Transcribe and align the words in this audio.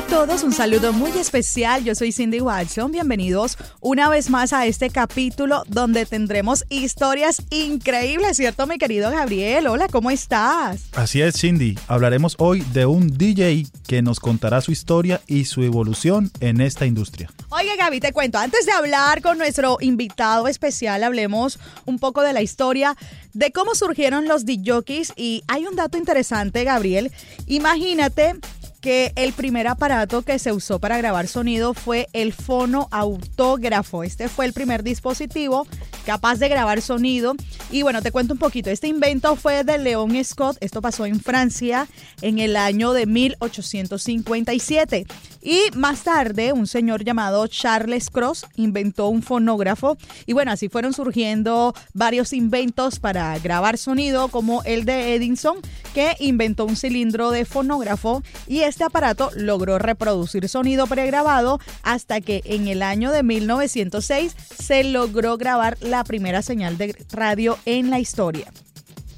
a 0.00 0.06
todos, 0.06 0.44
un 0.44 0.52
saludo 0.54 0.94
muy 0.94 1.10
especial. 1.10 1.84
Yo 1.84 1.94
soy 1.94 2.10
Cindy 2.10 2.40
Watson. 2.40 2.90
Bienvenidos 2.90 3.58
una 3.80 4.08
vez 4.08 4.30
más 4.30 4.54
a 4.54 4.64
este 4.64 4.88
capítulo 4.88 5.62
donde 5.68 6.06
tendremos 6.06 6.64
historias 6.70 7.42
increíbles, 7.50 8.38
¿cierto, 8.38 8.66
mi 8.66 8.78
querido 8.78 9.10
Gabriel? 9.10 9.66
Hola, 9.66 9.88
¿cómo 9.88 10.10
estás? 10.10 10.86
Así 10.94 11.20
es, 11.20 11.38
Cindy. 11.38 11.78
Hablaremos 11.86 12.36
hoy 12.38 12.62
de 12.72 12.86
un 12.86 13.08
DJ 13.08 13.66
que 13.86 14.00
nos 14.00 14.20
contará 14.20 14.62
su 14.62 14.72
historia 14.72 15.20
y 15.26 15.44
su 15.44 15.62
evolución 15.64 16.30
en 16.40 16.62
esta 16.62 16.86
industria. 16.86 17.30
Oye, 17.50 17.76
Gaby, 17.76 18.00
te 18.00 18.14
cuento, 18.14 18.38
antes 18.38 18.64
de 18.64 18.72
hablar 18.72 19.20
con 19.20 19.36
nuestro 19.36 19.76
invitado 19.82 20.48
especial, 20.48 21.04
hablemos 21.04 21.58
un 21.84 21.98
poco 21.98 22.22
de 22.22 22.32
la 22.32 22.40
historia 22.40 22.96
de 23.34 23.52
cómo 23.52 23.74
surgieron 23.74 24.28
los 24.28 24.46
DJs 24.46 25.12
y 25.16 25.42
hay 25.46 25.66
un 25.66 25.76
dato 25.76 25.98
interesante, 25.98 26.64
Gabriel. 26.64 27.12
Imagínate 27.46 28.36
que 28.80 29.12
el 29.16 29.32
primer 29.32 29.68
aparato 29.68 30.22
que 30.22 30.38
se 30.38 30.52
usó 30.52 30.78
para 30.78 30.98
grabar 30.98 31.28
sonido 31.28 31.74
fue 31.74 32.08
el 32.12 32.32
fonoautógrafo. 32.32 34.04
Este 34.04 34.28
fue 34.28 34.46
el 34.46 34.52
primer 34.52 34.82
dispositivo 34.82 35.66
capaz 36.04 36.38
de 36.38 36.48
grabar 36.48 36.82
sonido. 36.82 37.34
Y 37.70 37.82
bueno, 37.82 38.02
te 38.02 38.10
cuento 38.10 38.32
un 38.32 38.38
poquito. 38.38 38.70
Este 38.70 38.88
invento 38.88 39.36
fue 39.36 39.64
de 39.64 39.78
León 39.78 40.12
Scott. 40.24 40.56
Esto 40.60 40.82
pasó 40.82 41.06
en 41.06 41.20
Francia 41.20 41.86
en 42.22 42.38
el 42.38 42.56
año 42.56 42.92
de 42.92 43.06
1857. 43.06 45.06
Y 45.42 45.60
más 45.74 46.02
tarde, 46.02 46.52
un 46.52 46.66
señor 46.66 47.04
llamado 47.04 47.46
Charles 47.46 48.10
Cross 48.10 48.46
inventó 48.56 49.08
un 49.08 49.22
fonógrafo. 49.22 49.96
Y 50.26 50.32
bueno, 50.32 50.52
así 50.52 50.68
fueron 50.68 50.92
surgiendo 50.92 51.74
varios 51.94 52.32
inventos 52.32 52.98
para 52.98 53.38
grabar 53.38 53.78
sonido, 53.78 54.28
como 54.28 54.62
el 54.64 54.84
de 54.84 55.14
Edison, 55.14 55.56
que 55.94 56.14
inventó 56.20 56.66
un 56.66 56.76
cilindro 56.76 57.30
de 57.30 57.44
fonógrafo. 57.44 58.22
Y 58.46 58.60
este 58.60 58.84
aparato 58.84 59.30
logró 59.34 59.78
reproducir 59.78 60.48
sonido 60.48 60.86
pregrabado 60.86 61.58
hasta 61.82 62.20
que 62.20 62.42
en 62.44 62.68
el 62.68 62.82
año 62.82 63.10
de 63.10 63.22
1906 63.22 64.34
se 64.58 64.84
logró 64.84 65.38
grabar 65.38 65.78
la 65.80 66.04
primera 66.04 66.42
señal 66.42 66.76
de 66.76 66.94
radio 67.12 67.58
en 67.64 67.90
la 67.90 67.98
historia. 67.98 68.52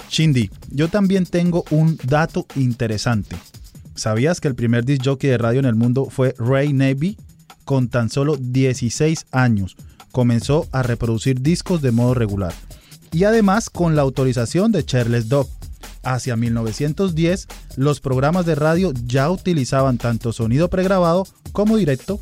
Shindy, 0.08 0.50
yo 0.68 0.88
también 0.88 1.24
tengo 1.24 1.64
un 1.70 1.98
dato 2.04 2.46
interesante. 2.54 3.36
¿Sabías 3.94 4.40
que 4.40 4.48
el 4.48 4.54
primer 4.54 4.84
disc 4.84 5.02
jockey 5.04 5.30
de 5.30 5.38
radio 5.38 5.60
en 5.60 5.66
el 5.66 5.74
mundo 5.74 6.08
fue 6.10 6.34
Ray 6.38 6.72
Navy? 6.72 7.16
Con 7.64 7.88
tan 7.88 8.10
solo 8.10 8.36
16 8.36 9.26
años 9.30 9.76
comenzó 10.10 10.68
a 10.72 10.82
reproducir 10.82 11.40
discos 11.40 11.82
de 11.82 11.90
modo 11.90 12.14
regular. 12.14 12.52
Y 13.12 13.24
además 13.24 13.70
con 13.70 13.96
la 13.96 14.02
autorización 14.02 14.72
de 14.72 14.84
Charles 14.84 15.28
Dog. 15.28 15.48
Hacia 16.04 16.34
1910, 16.36 17.46
los 17.76 18.00
programas 18.00 18.44
de 18.44 18.56
radio 18.56 18.92
ya 19.04 19.30
utilizaban 19.30 19.98
tanto 19.98 20.32
sonido 20.32 20.68
pregrabado 20.68 21.26
como 21.52 21.76
directo 21.76 22.20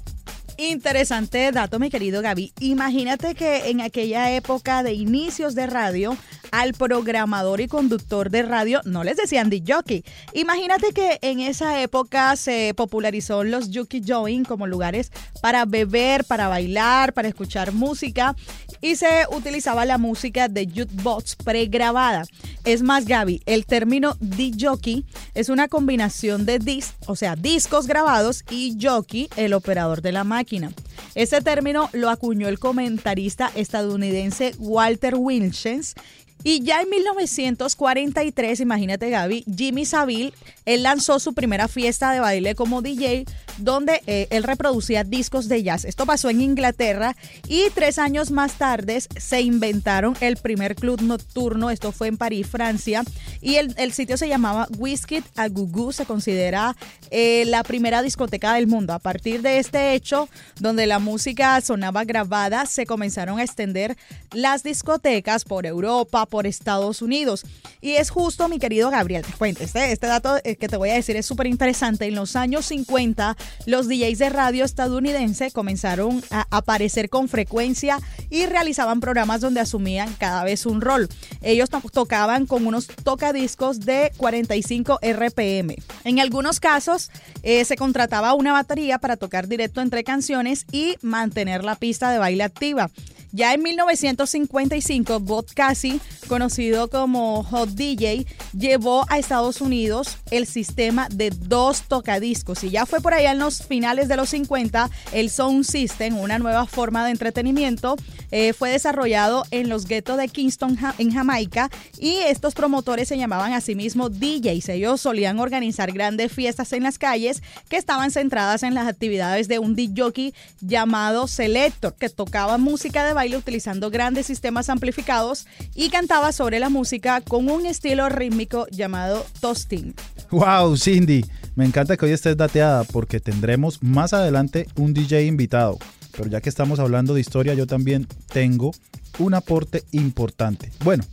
Interesante 0.60 1.50
dato, 1.52 1.78
mi 1.78 1.88
querido 1.88 2.20
Gaby. 2.20 2.52
Imagínate 2.60 3.34
que 3.34 3.70
en 3.70 3.80
aquella 3.80 4.30
época 4.32 4.82
de 4.82 4.92
inicios 4.92 5.54
de 5.54 5.66
radio, 5.66 6.14
al 6.52 6.74
programador 6.74 7.60
y 7.60 7.68
conductor 7.68 8.30
de 8.30 8.42
radio 8.42 8.80
no 8.84 9.04
les 9.04 9.16
decían 9.16 9.50
de 9.50 9.62
jockey. 9.66 10.04
Imagínate 10.34 10.92
que 10.92 11.18
en 11.22 11.40
esa 11.40 11.80
época 11.80 12.36
se 12.36 12.74
popularizó 12.76 13.44
los 13.44 13.70
Yuki 13.70 14.02
Join 14.06 14.44
como 14.44 14.66
lugares 14.66 15.12
para 15.40 15.64
beber, 15.64 16.24
para 16.24 16.48
bailar, 16.48 17.12
para 17.12 17.28
escuchar 17.28 17.72
música 17.72 18.36
y 18.80 18.96
se 18.96 19.26
utilizaba 19.30 19.84
la 19.84 19.98
música 19.98 20.48
de 20.48 20.66
jukebox 20.66 21.36
pregrabada. 21.36 22.24
Es 22.64 22.82
más, 22.82 23.06
Gaby, 23.06 23.42
el 23.46 23.66
término 23.66 24.16
jockey 24.58 25.04
es 25.34 25.48
una 25.48 25.69
combinación 25.69 26.46
de 26.46 26.58
disc, 26.58 26.94
o 27.06 27.16
sea, 27.16 27.36
discos 27.36 27.86
grabados 27.86 28.44
y 28.50 28.76
jockey, 28.80 29.28
el 29.36 29.52
operador 29.52 30.02
de 30.02 30.12
la 30.12 30.25
máquina. 30.25 30.72
Este 31.14 31.41
término 31.41 31.88
lo 31.92 32.10
acuñó 32.10 32.48
el 32.48 32.58
comentarista 32.58 33.50
estadounidense 33.54 34.54
Walter 34.58 35.14
Wilchens 35.16 35.94
y 36.42 36.62
ya 36.62 36.80
en 36.80 36.88
1943, 36.90 38.60
imagínate 38.60 39.10
Gaby, 39.10 39.44
Jimmy 39.54 39.84
Savile, 39.84 40.32
él 40.64 40.82
lanzó 40.82 41.18
su 41.18 41.34
primera 41.34 41.68
fiesta 41.68 42.12
de 42.12 42.20
baile 42.20 42.54
como 42.54 42.82
DJ 42.82 43.26
donde 43.60 44.03
eh, 44.06 44.26
él 44.31 44.43
reproducía 44.43 45.04
discos 45.04 45.48
de 45.48 45.62
jazz. 45.62 45.84
Esto 45.84 46.06
pasó 46.06 46.31
en 46.31 46.41
Inglaterra 46.41 47.16
y 47.48 47.65
tres 47.75 47.98
años 47.98 48.31
más 48.31 48.54
tarde 48.54 49.00
se 49.00 49.41
inventaron 49.41 50.16
el 50.21 50.37
primer 50.37 50.75
club 50.75 51.00
nocturno, 51.03 51.70
esto 51.70 51.93
fue 51.93 52.09
en 52.09 52.16
París, 52.16 52.47
Francia, 52.47 53.04
y 53.41 53.56
el, 53.56 53.93
sitio 53.93 54.16
se 54.16 54.28
llamaba 54.28 54.69
Whiskey 54.78 55.22
a 55.37 55.49
Gugu, 55.49 55.93
se 55.93 56.06
considera 56.06 56.76
eh, 57.10 57.44
la 57.47 57.62
primera 57.62 58.03
discoteca 58.03 58.54
del 58.54 58.66
mundo. 58.66 58.93
A 58.93 58.99
partir 58.99 59.43
de 59.43 59.59
este 59.59 59.94
hecho, 59.94 60.28
donde 60.59 60.87
la 60.87 60.99
música 60.99 61.60
sonaba 61.60 62.04
grabada, 62.04 62.66
se 62.66 62.87
comenzaron 62.87 63.38
a 63.38 63.44
extender 63.44 63.97
las 64.32 64.62
discotecas 64.62 65.44
por 65.44 65.66
Europa, 65.66 66.26
por 66.26 66.47
Estados 66.47 67.03
Unidos. 67.03 67.44
Y 67.81 67.93
es 67.93 68.10
justo, 68.10 68.49
mi 68.49 68.59
querido 68.59 68.91
Gabriel, 68.91 69.25
te 69.25 69.32
cuento, 69.32 69.62
este, 69.65 69.93
este 69.93 70.06
dato 70.06 70.37
eh, 70.44 70.56
que 70.56 70.69
te 70.69 70.76
voy 70.76 70.91
a 70.91 70.94
decir 70.94 71.16
es 71.16 71.26
súper 71.26 71.47
interesante. 71.47 72.06
En 72.06 72.15
los 72.15 72.37
años 72.37 72.66
50, 72.66 73.37
los 73.66 73.88
DJs 73.88 74.19
de 74.19 74.28
radio 74.31 74.65
estadounidense 74.65 75.50
comenzaron 75.50 76.22
a 76.31 76.47
aparecer 76.50 77.09
con 77.09 77.28
frecuencia 77.28 77.99
y 78.31 78.47
realizaban 78.47 79.00
programas 79.00 79.41
donde 79.41 79.61
asumían 79.61 80.12
cada 80.19 80.44
vez 80.44 80.66
un 80.66 80.81
rol. 80.81 81.09
Ellos 81.43 81.69
tocaban 81.93 82.47
con 82.47 82.66
unos 82.66 82.87
tocadiscos 82.87 83.81
de 83.81 84.12
45 84.16 85.00
RPM. 85.03 85.77
En 86.05 86.21
algunos 86.21 86.61
casos 86.61 87.11
eh, 87.43 87.65
se 87.65 87.77
contrataba 87.77 88.34
una 88.34 88.53
batería 88.53 88.99
para 88.99 89.16
tocar 89.16 89.49
directo 89.49 89.81
entre 89.81 90.05
canciones 90.05 90.67
y 90.72 90.97
mantener 91.03 91.65
la 91.65 91.77
pista 91.77 92.11
de 92.11 92.19
baile 92.19 92.44
activa. 92.44 92.91
Ya 93.32 93.54
en 93.54 93.62
1955, 93.62 95.20
Bob 95.20 95.46
Cassie, 95.54 96.00
conocido 96.26 96.88
como 96.88 97.44
Hot 97.44 97.70
DJ, 97.70 98.26
llevó 98.58 99.04
a 99.08 99.18
Estados 99.18 99.60
Unidos 99.60 100.18
el 100.32 100.46
sistema 100.46 101.08
de 101.12 101.30
dos 101.30 101.82
tocadiscos. 101.82 102.64
Y 102.64 102.70
ya 102.70 102.86
fue 102.86 103.00
por 103.00 103.14
allá 103.14 103.30
en 103.30 103.38
los 103.38 103.62
finales 103.62 104.08
de 104.08 104.16
los 104.16 104.30
50, 104.30 104.90
el 105.12 105.30
Sound 105.30 105.64
System, 105.64 106.19
una 106.19 106.40
nueva 106.40 106.66
forma 106.66 107.04
de 107.04 107.12
entretenimiento, 107.12 107.96
eh, 108.32 108.52
fue 108.52 108.70
desarrollado 108.70 109.44
en 109.50 109.69
los 109.69 109.86
guetos 109.86 110.16
de 110.16 110.28
Kingston, 110.28 110.76
en 110.98 111.12
Jamaica. 111.12 111.70
Y 111.98 112.16
estos 112.19 112.54
promotores 112.54 113.08
se 113.08 113.19
llamaban 113.19 113.52
a 113.52 113.60
sí 113.60 113.74
mismos 113.76 114.19
DJs. 114.19 114.70
Ellos 114.70 115.00
solían 115.00 115.38
organizar 115.38 115.92
grandes 115.92 116.32
fiestas 116.32 116.72
en 116.72 116.82
las 116.82 116.98
calles 116.98 117.42
que 117.69 117.76
estaban 117.76 118.10
centradas 118.10 118.64
en 118.64 118.74
las 118.74 118.88
actividades 118.88 119.46
de 119.46 119.58
un 119.60 119.76
DJ 119.76 120.34
llamado 120.60 121.28
Selector, 121.28 121.94
que 121.94 122.08
tocaba 122.08 122.58
música 122.58 123.04
de 123.04 123.19
baile 123.20 123.36
utilizando 123.36 123.91
grandes 123.91 124.25
sistemas 124.25 124.70
amplificados 124.70 125.47
y 125.75 125.91
cantaba 125.91 126.32
sobre 126.32 126.58
la 126.58 126.70
música 126.70 127.20
con 127.20 127.50
un 127.50 127.66
estilo 127.66 128.08
rítmico 128.08 128.66
llamado 128.70 129.26
toasting. 129.41 129.94
¡Wow, 130.31 130.75
Cindy! 130.78 131.26
Me 131.54 131.66
encanta 131.66 131.98
que 131.98 132.06
hoy 132.06 132.12
estés 132.12 132.34
dateada 132.34 132.84
porque 132.84 133.20
tendremos 133.20 133.82
más 133.82 134.14
adelante 134.14 134.69
un 134.76 134.94
DJ 134.94 135.26
invitado. 135.26 135.78
Pero 136.16 136.31
ya 136.31 136.41
que 136.41 136.48
estamos 136.48 136.78
hablando 136.78 137.12
de 137.12 137.20
historia, 137.20 137.53
yo 137.53 137.66
también 137.66 138.06
tengo 138.32 138.72
un 139.19 139.34
aporte 139.34 139.84
importante. 139.92 140.72
Bueno, 140.82 141.04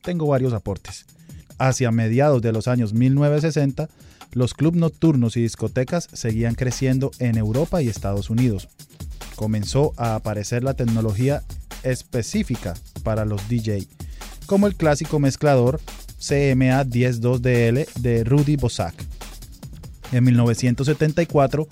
tengo 0.00 0.26
varios 0.26 0.54
aportes. 0.54 1.04
Hacia 1.58 1.90
mediados 1.90 2.40
de 2.40 2.52
los 2.52 2.68
años 2.68 2.94
1960, 2.94 3.90
los 4.32 4.54
clubes 4.54 4.80
nocturnos 4.80 5.36
y 5.36 5.42
discotecas 5.42 6.08
seguían 6.10 6.54
creciendo 6.54 7.10
en 7.18 7.36
Europa 7.36 7.82
y 7.82 7.88
Estados 7.88 8.30
Unidos 8.30 8.66
comenzó 9.40 9.94
a 9.96 10.16
aparecer 10.16 10.62
la 10.62 10.74
tecnología 10.74 11.42
específica 11.82 12.74
para 13.02 13.24
los 13.24 13.48
DJ, 13.48 13.86
como 14.44 14.66
el 14.66 14.76
clásico 14.76 15.18
mezclador 15.18 15.80
CMA 16.18 16.84
102DL 16.84 17.90
de 17.94 18.24
Rudy 18.24 18.56
Bosak. 18.56 18.94
En 20.12 20.24
1974, 20.24 21.66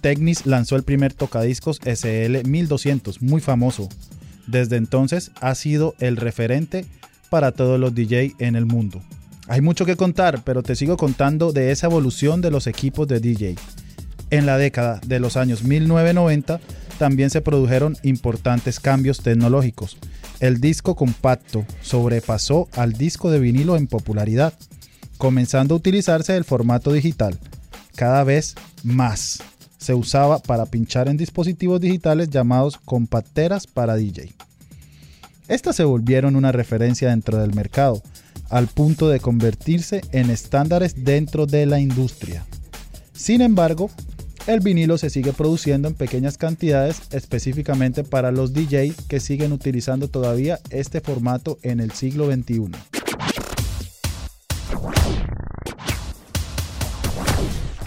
Technis 0.00 0.46
lanzó 0.46 0.74
el 0.74 0.82
primer 0.82 1.14
tocadiscos 1.14 1.78
SL 1.84 2.42
1200, 2.44 3.22
muy 3.22 3.40
famoso. 3.40 3.88
Desde 4.48 4.74
entonces 4.74 5.30
ha 5.40 5.54
sido 5.54 5.94
el 6.00 6.16
referente 6.16 6.86
para 7.30 7.52
todos 7.52 7.78
los 7.78 7.94
DJ 7.94 8.34
en 8.40 8.56
el 8.56 8.66
mundo. 8.66 9.00
Hay 9.46 9.60
mucho 9.60 9.86
que 9.86 9.94
contar, 9.94 10.42
pero 10.42 10.64
te 10.64 10.74
sigo 10.74 10.96
contando 10.96 11.52
de 11.52 11.70
esa 11.70 11.86
evolución 11.86 12.40
de 12.40 12.50
los 12.50 12.66
equipos 12.66 13.06
de 13.06 13.20
DJ. 13.20 13.54
En 14.32 14.46
la 14.46 14.56
década 14.56 14.98
de 15.06 15.20
los 15.20 15.36
años 15.36 15.62
1990 15.62 16.58
también 16.98 17.28
se 17.28 17.42
produjeron 17.42 17.98
importantes 18.02 18.80
cambios 18.80 19.20
tecnológicos. 19.20 19.98
El 20.40 20.58
disco 20.58 20.96
compacto 20.96 21.66
sobrepasó 21.82 22.66
al 22.72 22.94
disco 22.94 23.30
de 23.30 23.40
vinilo 23.40 23.76
en 23.76 23.86
popularidad, 23.86 24.54
comenzando 25.18 25.74
a 25.74 25.76
utilizarse 25.76 26.34
el 26.34 26.44
formato 26.44 26.94
digital. 26.94 27.38
Cada 27.94 28.24
vez 28.24 28.54
más 28.82 29.42
se 29.76 29.92
usaba 29.92 30.38
para 30.38 30.64
pinchar 30.64 31.08
en 31.08 31.18
dispositivos 31.18 31.82
digitales 31.82 32.30
llamados 32.30 32.78
compacteras 32.78 33.66
para 33.66 33.96
DJ. 33.96 34.32
Estas 35.46 35.76
se 35.76 35.84
volvieron 35.84 36.36
una 36.36 36.52
referencia 36.52 37.10
dentro 37.10 37.36
del 37.36 37.54
mercado, 37.54 38.02
al 38.48 38.66
punto 38.68 39.10
de 39.10 39.20
convertirse 39.20 40.00
en 40.10 40.30
estándares 40.30 41.04
dentro 41.04 41.44
de 41.44 41.66
la 41.66 41.80
industria. 41.80 42.46
Sin 43.12 43.42
embargo, 43.42 43.90
el 44.46 44.60
vinilo 44.60 44.98
se 44.98 45.10
sigue 45.10 45.32
produciendo 45.32 45.88
en 45.88 45.94
pequeñas 45.94 46.36
cantidades 46.36 47.02
específicamente 47.10 48.04
para 48.04 48.32
los 48.32 48.52
DJ 48.52 48.94
que 49.08 49.20
siguen 49.20 49.52
utilizando 49.52 50.08
todavía 50.08 50.58
este 50.70 51.00
formato 51.00 51.58
en 51.62 51.80
el 51.80 51.92
siglo 51.92 52.26
XXI. 52.26 52.70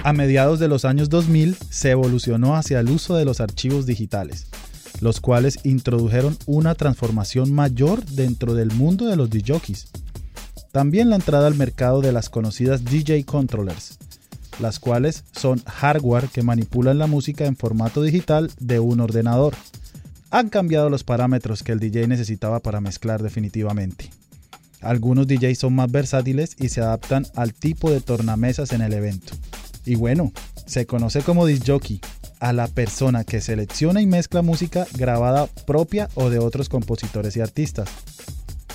A 0.03 0.13
mediados 0.13 0.59
de 0.59 0.67
los 0.67 0.85
años 0.85 1.09
2000 1.09 1.57
se 1.69 1.89
evolucionó 1.89 2.55
hacia 2.55 2.79
el 2.79 2.89
uso 2.89 3.15
de 3.15 3.25
los 3.25 3.41
archivos 3.41 3.87
digitales, 3.87 4.45
los 5.01 5.19
cuales 5.19 5.59
introdujeron 5.63 6.37
una 6.45 6.75
transformación 6.75 7.51
mayor 7.51 8.05
dentro 8.05 8.53
del 8.53 8.71
mundo 8.71 9.07
de 9.07 9.15
los 9.15 9.31
DJs. 9.31 9.87
También 10.71 11.09
la 11.09 11.15
entrada 11.15 11.47
al 11.47 11.55
mercado 11.55 12.01
de 12.01 12.11
las 12.11 12.29
conocidas 12.29 12.85
DJ 12.85 13.23
Controllers, 13.23 13.97
las 14.59 14.79
cuales 14.79 15.23
son 15.31 15.61
hardware 15.65 16.27
que 16.27 16.43
manipulan 16.43 16.97
la 16.97 17.07
música 17.07 17.45
en 17.45 17.55
formato 17.55 18.01
digital 18.01 18.51
de 18.59 18.79
un 18.79 18.99
ordenador. 18.99 19.55
Han 20.31 20.49
cambiado 20.49 20.89
los 20.89 21.03
parámetros 21.03 21.63
que 21.63 21.71
el 21.71 21.79
DJ 21.79 22.07
necesitaba 22.07 22.59
para 22.59 22.81
mezclar 22.81 23.21
definitivamente. 23.21 24.09
Algunos 24.81 25.27
DJs 25.27 25.57
son 25.57 25.73
más 25.73 25.91
versátiles 25.91 26.55
y 26.59 26.69
se 26.69 26.81
adaptan 26.81 27.25
al 27.35 27.53
tipo 27.53 27.89
de 27.89 28.01
tornamesas 28.01 28.71
en 28.71 28.81
el 28.81 28.93
evento. 28.93 29.33
Y 29.85 29.95
bueno, 29.95 30.31
se 30.65 30.85
conoce 30.85 31.21
como 31.21 31.45
disc 31.45 31.63
jockey 31.65 32.01
a 32.39 32.53
la 32.53 32.67
persona 32.67 33.23
que 33.23 33.41
selecciona 33.41 34.01
y 34.01 34.05
mezcla 34.05 34.41
música 34.41 34.85
grabada 34.93 35.47
propia 35.65 36.09
o 36.15 36.29
de 36.29 36.39
otros 36.39 36.69
compositores 36.69 37.35
y 37.37 37.41
artistas. 37.41 37.89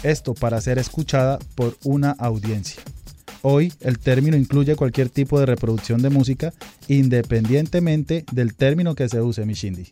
Esto 0.03 0.35
para 0.35 0.61
ser 0.61 0.79
escuchada 0.79 1.39
por 1.55 1.77
una 1.85 2.13
audiencia. 2.13 2.83
Hoy 3.43 3.73
el 3.81 3.99
término 3.99 4.37
incluye 4.37 4.77
cualquier 4.77 5.09
tipo 5.09 5.41
de 5.41 5.47
reproducción 5.47 6.03
de 6.03 6.11
música 6.11 6.53
independientemente 6.89 8.25
del 8.33 8.55
término 8.55 8.95
que 8.95 9.09
se 9.09 9.21
use, 9.21 9.47
Mishindi. 9.47 9.91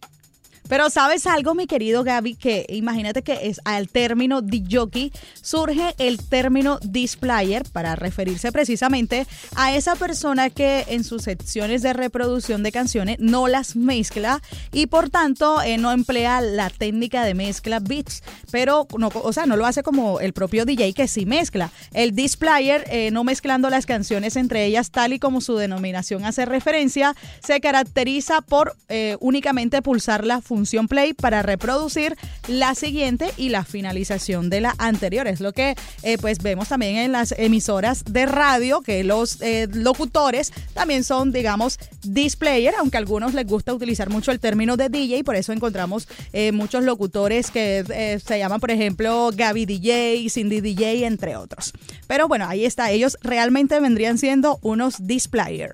Pero 0.68 0.90
sabes 0.90 1.26
algo, 1.26 1.54
mi 1.54 1.66
querido 1.66 2.04
Gaby, 2.04 2.34
que 2.34 2.66
imagínate 2.68 3.22
que 3.22 3.48
es 3.48 3.60
al 3.64 3.88
término 3.88 4.42
jockey 4.70 5.12
surge 5.40 5.94
el 5.98 6.18
término 6.18 6.78
displayer 6.82 7.64
para 7.72 7.96
referirse 7.96 8.52
precisamente 8.52 9.26
a 9.56 9.74
esa 9.74 9.96
persona 9.96 10.50
que 10.50 10.84
en 10.88 11.04
sus 11.04 11.22
secciones 11.22 11.80
de 11.82 11.94
reproducción 11.94 12.62
de 12.62 12.70
canciones 12.70 13.16
no 13.18 13.48
las 13.48 13.76
mezcla 13.76 14.42
y 14.70 14.86
por 14.86 15.08
tanto 15.08 15.62
eh, 15.62 15.78
no 15.78 15.90
emplea 15.90 16.42
la 16.42 16.68
técnica 16.68 17.24
de 17.24 17.32
mezcla 17.32 17.80
beats, 17.80 18.22
pero 18.50 18.86
no, 18.98 19.10
o 19.14 19.32
sea, 19.32 19.46
no 19.46 19.56
lo 19.56 19.64
hace 19.64 19.82
como 19.82 20.20
el 20.20 20.34
propio 20.34 20.66
DJ 20.66 20.92
que 20.92 21.08
sí 21.08 21.24
mezcla. 21.24 21.70
El 21.94 22.14
displayer, 22.14 22.84
eh, 22.90 23.10
no 23.10 23.24
mezclando 23.24 23.70
las 23.70 23.86
canciones 23.86 24.36
entre 24.36 24.66
ellas 24.66 24.90
tal 24.90 25.14
y 25.14 25.18
como 25.18 25.40
su 25.40 25.56
denominación 25.56 26.26
hace 26.26 26.44
referencia, 26.44 27.14
se 27.42 27.60
caracteriza 27.60 28.42
por 28.42 28.76
eh, 28.88 29.16
únicamente 29.20 29.80
pulsar 29.80 30.26
la 30.26 30.42
función 30.42 30.57
función 30.58 30.88
play 30.88 31.12
para 31.12 31.42
reproducir 31.42 32.16
la 32.48 32.74
siguiente 32.74 33.30
y 33.36 33.50
la 33.50 33.64
finalización 33.64 34.50
de 34.50 34.60
la 34.60 34.74
anterior. 34.78 35.28
Es 35.28 35.38
lo 35.38 35.52
que 35.52 35.76
eh, 36.02 36.18
pues 36.18 36.42
vemos 36.42 36.66
también 36.66 36.96
en 36.96 37.12
las 37.12 37.32
emisoras 37.38 38.04
de 38.04 38.26
radio, 38.26 38.80
que 38.80 39.04
los 39.04 39.40
eh, 39.40 39.68
locutores 39.72 40.52
también 40.74 41.04
son, 41.04 41.30
digamos, 41.30 41.78
displayer, 42.02 42.74
aunque 42.76 42.96
a 42.96 43.00
algunos 43.00 43.34
les 43.34 43.46
gusta 43.46 43.72
utilizar 43.72 44.10
mucho 44.10 44.32
el 44.32 44.40
término 44.40 44.76
de 44.76 44.88
DJ, 44.88 45.22
por 45.22 45.36
eso 45.36 45.52
encontramos 45.52 46.08
eh, 46.32 46.50
muchos 46.50 46.82
locutores 46.82 47.52
que 47.52 48.18
se 48.24 48.38
llaman, 48.38 48.58
por 48.58 48.72
ejemplo, 48.72 49.30
Gaby 49.32 49.64
DJ, 49.64 50.28
Cindy 50.28 50.60
DJ, 50.60 51.06
entre 51.06 51.36
otros. 51.36 51.72
Pero 52.08 52.26
bueno, 52.26 52.46
ahí 52.48 52.64
está, 52.64 52.90
ellos 52.90 53.16
realmente 53.22 53.78
vendrían 53.78 54.18
siendo 54.18 54.58
unos 54.62 55.06
displayer. 55.06 55.70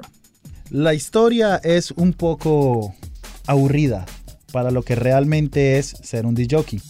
La 0.69 0.93
historia 0.93 1.59
es 1.65 1.91
un 1.93 2.13
poco 2.13 2.95
aburrida 3.47 4.05
para 4.55 4.71
lo 4.71 4.85
que 4.85 4.95
realmente 4.95 5.79
es 5.79 5.97
ser 6.05 6.27
un 6.27 6.37
DJ. 6.37 6.81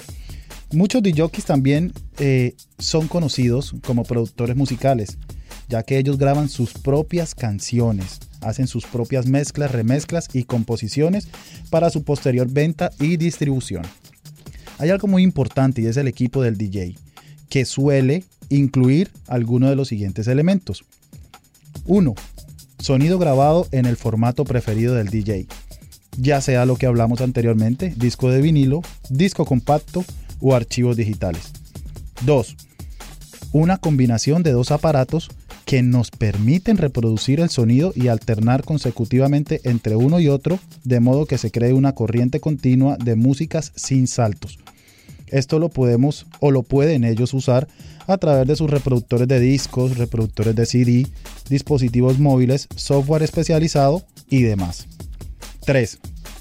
Muchos 0.74 1.02
DJs 1.02 1.46
también 1.46 1.94
eh, 2.18 2.56
son 2.78 3.08
conocidos 3.08 3.74
como 3.86 4.02
productores 4.02 4.54
musicales, 4.54 5.16
ya 5.70 5.82
que 5.82 5.96
ellos 5.96 6.18
graban 6.18 6.50
sus 6.50 6.74
propias 6.74 7.34
canciones, 7.34 8.18
hacen 8.42 8.66
sus 8.66 8.84
propias 8.84 9.26
mezclas, 9.26 9.72
remezclas 9.72 10.28
y 10.34 10.44
composiciones 10.44 11.28
para 11.70 11.88
su 11.88 12.04
posterior 12.04 12.48
venta 12.50 12.90
y 13.00 13.16
distribución. 13.16 13.84
Hay 14.76 14.90
algo 14.90 15.08
muy 15.08 15.22
importante 15.22 15.80
y 15.80 15.86
es 15.86 15.96
el 15.96 16.06
equipo 16.06 16.42
del 16.42 16.58
DJ, 16.58 16.98
que 17.48 17.64
suele 17.64 18.24
incluir 18.50 19.10
algunos 19.26 19.70
de 19.70 19.76
los 19.76 19.88
siguientes 19.88 20.28
elementos. 20.28 20.84
1. 21.86 22.14
Sonido 22.78 23.18
grabado 23.18 23.66
en 23.70 23.86
el 23.86 23.96
formato 23.96 24.44
preferido 24.44 24.94
del 24.94 25.08
DJ 25.08 25.46
ya 26.16 26.40
sea 26.40 26.66
lo 26.66 26.76
que 26.76 26.86
hablamos 26.86 27.20
anteriormente, 27.20 27.94
disco 27.96 28.30
de 28.30 28.40
vinilo, 28.40 28.82
disco 29.08 29.44
compacto 29.44 30.04
o 30.40 30.54
archivos 30.54 30.96
digitales. 30.96 31.52
2. 32.24 32.56
Una 33.52 33.78
combinación 33.78 34.42
de 34.42 34.52
dos 34.52 34.70
aparatos 34.70 35.30
que 35.64 35.82
nos 35.82 36.10
permiten 36.10 36.76
reproducir 36.76 37.40
el 37.40 37.48
sonido 37.48 37.92
y 37.94 38.08
alternar 38.08 38.64
consecutivamente 38.64 39.60
entre 39.64 39.96
uno 39.96 40.20
y 40.20 40.28
otro, 40.28 40.58
de 40.84 41.00
modo 41.00 41.26
que 41.26 41.38
se 41.38 41.50
cree 41.50 41.72
una 41.72 41.94
corriente 41.94 42.40
continua 42.40 42.96
de 42.96 43.16
músicas 43.16 43.72
sin 43.74 44.06
saltos. 44.06 44.58
Esto 45.28 45.58
lo 45.58 45.70
podemos 45.70 46.26
o 46.40 46.50
lo 46.50 46.62
pueden 46.62 47.04
ellos 47.04 47.32
usar 47.34 47.66
a 48.06 48.18
través 48.18 48.46
de 48.46 48.56
sus 48.56 48.70
reproductores 48.70 49.26
de 49.26 49.40
discos, 49.40 49.96
reproductores 49.96 50.54
de 50.54 50.66
CD, 50.66 51.06
dispositivos 51.48 52.18
móviles, 52.18 52.68
software 52.76 53.22
especializado 53.22 54.04
y 54.28 54.42
demás. 54.42 54.86
3. 55.64 55.98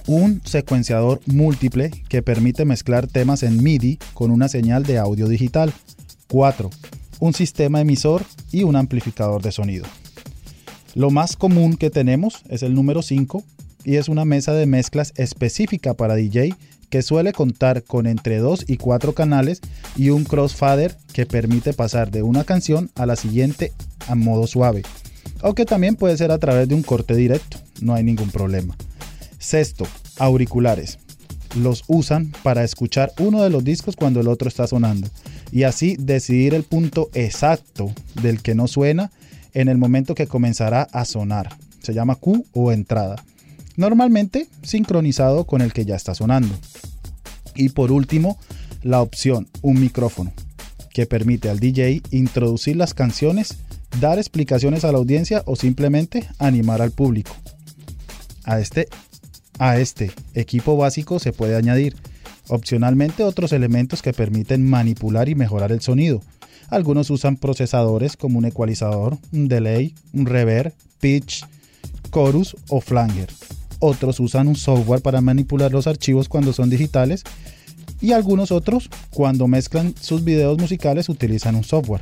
Un 0.08 0.42
secuenciador 0.44 1.22
múltiple 1.26 1.92
que 2.10 2.22
permite 2.22 2.66
mezclar 2.66 3.08
temas 3.08 3.44
en 3.44 3.64
MIDI 3.64 3.98
con 4.14 4.32
una 4.32 4.50
señal 4.50 4.84
de 4.84 4.98
audio 4.98 5.28
digital. 5.28 5.74
4. 6.28 6.70
Un 7.20 7.34
sistema 7.34 7.80
emisor 7.80 8.24
y 8.52 8.64
un 8.64 8.76
amplificador 8.76 9.42
de 9.42 9.52
sonido. 9.52 9.86
Lo 10.94 11.10
más 11.10 11.38
común 11.38 11.78
que 11.78 11.90
tenemos 11.90 12.44
es 12.50 12.64
el 12.64 12.76
número 12.76 13.02
5 13.02 13.44
y 13.86 13.96
es 13.96 14.10
una 14.10 14.26
mesa 14.26 14.54
de 14.54 14.66
mezclas 14.66 15.14
específica 15.16 15.94
para 15.94 16.16
DJ 16.16 16.54
que 16.90 17.02
suele 17.02 17.32
contar 17.32 17.84
con 17.84 18.06
entre 18.06 18.38
2 18.38 18.66
y 18.68 18.78
4 18.78 19.14
canales 19.14 19.62
y 19.96 20.10
un 20.10 20.26
crossfader 20.26 20.98
que 21.14 21.26
permite 21.26 21.74
pasar 21.74 22.12
de 22.12 22.24
una 22.24 22.44
canción 22.44 22.92
a 22.96 23.06
la 23.06 23.16
siguiente 23.16 23.72
a 24.08 24.16
modo 24.16 24.48
suave. 24.48 24.84
O 25.42 25.56
que 25.56 25.66
también 25.66 25.96
puede 25.96 26.18
ser 26.18 26.32
a 26.32 26.38
través 26.38 26.68
de 26.68 26.76
un 26.76 26.84
corte 26.84 27.16
directo, 27.16 27.58
no 27.82 27.96
hay 27.96 28.04
ningún 28.04 28.30
problema. 28.30 28.76
Sexto, 29.44 29.86
auriculares. 30.20 31.00
Los 31.58 31.84
usan 31.88 32.32
para 32.44 32.64
escuchar 32.64 33.12
uno 33.20 33.44
de 33.44 33.50
los 33.50 33.62
discos 33.62 33.98
cuando 33.98 34.22
el 34.22 34.30
otro 34.30 34.48
está 34.48 34.68
sonando 34.68 35.10
y 35.52 35.64
así 35.64 35.98
decidir 36.00 36.54
el 36.54 36.64
punto 36.64 37.10
exacto 37.14 37.92
del 38.22 38.42
que 38.42 38.56
no 38.56 38.68
suena 38.68 39.12
en 39.54 39.68
el 39.68 39.78
momento 39.78 40.16
que 40.16 40.28
comenzará 40.28 40.84
a 40.84 41.04
sonar. 41.04 41.50
Se 41.82 41.94
llama 41.94 42.16
Q 42.16 42.46
o 42.54 42.72
entrada. 42.72 43.18
Normalmente 43.76 44.48
sincronizado 44.64 45.44
con 45.44 45.62
el 45.62 45.74
que 45.74 45.84
ya 45.84 45.98
está 45.98 46.16
sonando. 46.16 46.56
Y 47.54 47.70
por 47.70 47.92
último, 47.92 48.40
la 48.82 49.02
opción 49.02 49.50
un 49.62 49.80
micrófono 49.80 50.32
que 50.94 51.06
permite 51.06 51.50
al 51.50 51.60
DJ 51.60 52.02
introducir 52.12 52.78
las 52.78 52.94
canciones, 52.94 53.58
dar 54.00 54.20
explicaciones 54.20 54.86
a 54.86 54.94
la 54.94 55.00
audiencia 55.00 55.44
o 55.46 55.58
simplemente 55.58 56.30
animar 56.40 56.82
al 56.82 56.92
público. 56.92 57.36
A 58.46 58.62
este 58.62 58.88
a 59.60 59.78
este 59.78 60.12
equipo 60.34 60.78
básico 60.78 61.20
se 61.20 61.34
puede 61.34 61.56
añadir 61.56 61.96
opcionalmente 62.48 63.24
otros 63.24 63.54
elementos 63.54 64.02
que 64.02 64.14
permiten 64.14 64.70
manipular 64.70 65.30
y 65.30 65.36
mejorar 65.36 65.72
el 65.72 65.82
sonido. 65.82 66.22
Algunos 66.70 67.10
usan 67.10 67.38
procesadores 67.38 68.18
como 68.18 68.40
un 68.40 68.46
ecualizador, 68.46 69.18
un 69.32 69.48
delay, 69.48 69.94
un 70.14 70.26
reverb, 70.26 70.74
pitch, 71.00 71.46
chorus 72.12 72.56
o 72.70 72.82
flanger. 72.82 73.30
Otros 73.80 74.20
usan 74.20 74.48
un 74.48 74.56
software 74.56 75.02
para 75.02 75.22
manipular 75.22 75.72
los 75.72 75.88
archivos 75.88 76.30
cuando 76.30 76.54
son 76.54 76.70
digitales 76.70 77.24
y 78.02 78.14
algunos 78.14 78.52
otros 78.52 78.90
cuando 79.12 79.48
mezclan 79.48 79.94
sus 80.00 80.24
videos 80.24 80.58
musicales 80.58 81.10
utilizan 81.10 81.56
un 81.56 81.64
software. 81.64 82.02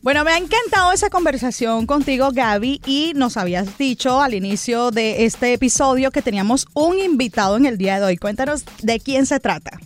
Bueno, 0.00 0.24
me 0.24 0.30
ha 0.30 0.38
encantado 0.38 0.92
esa 0.92 1.10
conversación 1.10 1.86
contigo, 1.86 2.30
Gaby, 2.32 2.80
y 2.86 3.12
nos 3.16 3.36
habías 3.36 3.76
dicho 3.78 4.22
al 4.22 4.32
inicio 4.32 4.92
de 4.92 5.24
este 5.24 5.52
episodio 5.52 6.12
que 6.12 6.22
teníamos 6.22 6.68
un 6.72 6.98
invitado 6.98 7.56
en 7.56 7.66
el 7.66 7.78
día 7.78 7.98
de 7.98 8.06
hoy. 8.06 8.16
Cuéntanos 8.16 8.64
de 8.80 9.00
quién 9.00 9.26
se 9.26 9.40
trata. 9.40 9.80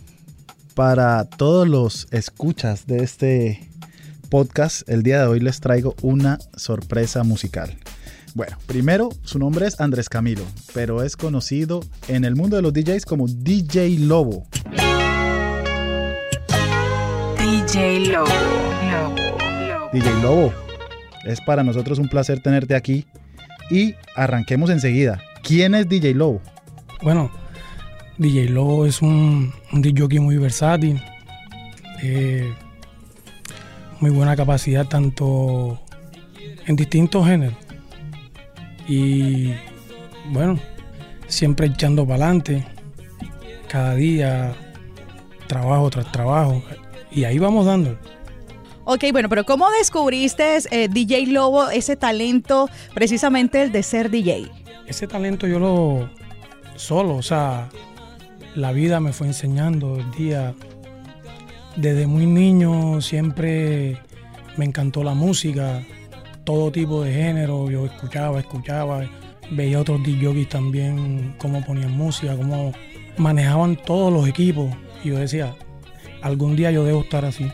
Para 0.75 1.25
todos 1.25 1.67
los 1.67 2.07
escuchas 2.11 2.85
de 2.85 3.03
este 3.03 3.69
podcast, 4.29 4.87
el 4.87 5.01
día 5.01 5.19
de 5.19 5.27
hoy 5.27 5.39
les 5.39 5.59
traigo 5.59 5.95
una 6.03 6.37
sorpresa 6.55 7.23
musical. 7.23 7.75
Bueno, 8.35 8.57
primero 8.67 9.09
su 9.23 9.39
nombre 9.39 9.65
es 9.65 9.79
Andrés 9.79 10.09
Camilo, 10.09 10.43
pero 10.73 11.03
es 11.03 11.17
conocido 11.17 11.81
en 12.07 12.23
el 12.23 12.35
mundo 12.35 12.55
de 12.55 12.61
los 12.61 12.73
DJs 12.73 13.05
como 13.05 13.27
DJ 13.27 13.97
Lobo. 13.99 14.45
DJ 17.37 18.11
Lobo. 18.11 19.22
DJ 19.93 20.23
Lobo, 20.23 20.51
es 21.23 21.39
para 21.41 21.63
nosotros 21.63 21.99
un 21.99 22.09
placer 22.09 22.39
tenerte 22.39 22.73
aquí 22.75 23.05
y 23.69 23.93
arranquemos 24.15 24.71
enseguida. 24.71 25.21
¿Quién 25.43 25.75
es 25.75 25.87
DJ 25.87 26.15
Lobo? 26.15 26.41
Bueno, 27.03 27.29
DJ 28.17 28.49
Lobo 28.49 28.87
es 28.87 29.03
un, 29.03 29.53
un 29.71 29.81
DJ 29.83 30.19
muy 30.19 30.37
versátil, 30.37 30.99
muy 33.99 34.09
buena 34.09 34.35
capacidad 34.35 34.87
tanto 34.87 35.79
en 36.65 36.75
distintos 36.75 37.27
géneros. 37.27 37.55
Y 38.87 39.53
bueno, 40.31 40.59
siempre 41.27 41.67
echando 41.67 42.03
para 42.03 42.25
adelante, 42.25 42.65
cada 43.67 43.93
día, 43.93 44.55
trabajo 45.45 45.91
tras 45.91 46.11
trabajo, 46.11 46.63
y 47.11 47.25
ahí 47.25 47.37
vamos 47.37 47.67
dando. 47.67 47.95
Ok, 48.85 49.05
bueno, 49.13 49.29
pero 49.29 49.45
¿cómo 49.45 49.69
descubriste 49.79 50.57
eh, 50.71 50.89
DJ 50.89 51.27
Lobo 51.27 51.69
ese 51.69 51.95
talento, 51.95 52.69
precisamente 52.93 53.61
el 53.61 53.71
de 53.71 53.81
ser 53.81 54.09
DJ? 54.09 54.51
Ese 54.85 55.07
talento 55.07 55.47
yo 55.47 55.57
lo 55.57 56.09
solo, 56.75 57.15
o 57.15 57.21
sea, 57.21 57.69
la 58.55 58.73
vida 58.73 58.99
me 58.99 59.13
fue 59.13 59.27
enseñando 59.27 59.95
el 59.95 60.11
día. 60.11 60.53
Desde 61.77 62.07
muy 62.07 62.25
niño 62.25 62.99
siempre 62.99 64.01
me 64.57 64.65
encantó 64.65 65.01
la 65.03 65.13
música, 65.13 65.81
todo 66.43 66.69
tipo 66.69 67.03
de 67.03 67.13
género, 67.13 67.71
yo 67.71 67.85
escuchaba, 67.85 68.39
escuchaba, 68.41 69.09
veía 69.49 69.79
otros 69.79 70.03
DJs 70.03 70.49
también 70.49 71.35
cómo 71.37 71.65
ponían 71.65 71.91
música, 71.91 72.35
cómo 72.35 72.73
manejaban 73.17 73.77
todos 73.77 74.11
los 74.11 74.27
equipos 74.27 74.69
y 75.05 75.09
yo 75.09 75.19
decía, 75.19 75.55
algún 76.21 76.57
día 76.57 76.69
yo 76.71 76.83
debo 76.83 77.01
estar 77.01 77.23
así. 77.23 77.49